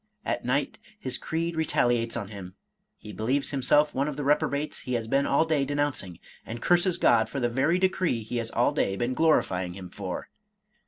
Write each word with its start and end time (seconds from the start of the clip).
At 0.25 0.43
night 0.43 0.79
his 0.99 1.19
creed 1.19 1.55
retaliates 1.55 2.17
on 2.17 2.29
him; 2.29 2.55
he 2.97 3.13
believes 3.13 3.51
himself 3.51 3.93
one 3.93 4.07
of 4.07 4.17
the 4.17 4.23
reprobates 4.23 4.79
he 4.79 4.93
has 4.95 5.07
been 5.07 5.27
all 5.27 5.45
day 5.45 5.63
denouncing, 5.63 6.17
and 6.43 6.59
curses 6.59 6.97
God 6.97 7.29
for 7.29 7.39
the 7.39 7.49
very 7.49 7.77
decree 7.77 8.23
he 8.23 8.37
has 8.37 8.49
all 8.49 8.71
day 8.71 8.95
been 8.95 9.13
glorifying 9.13 9.75
Him 9.75 9.91
for. 9.91 10.29